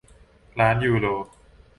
[0.59, 1.05] ล้านยูโร